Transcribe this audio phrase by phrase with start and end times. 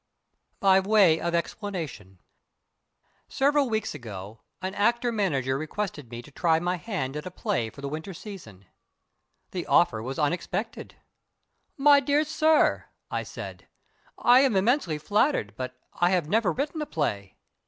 [0.59, 2.17] "_BY WAY OF EXPLANATION
[3.27, 7.69] Several weeks ago an actor manager requested me to try my hand at a play
[7.69, 8.65] for the winter season.
[9.51, 10.95] The offer was unexpected.
[11.77, 13.67] "My dear sir," I said,
[14.17, 17.37] "I am immensely flattered, but I have never written a play."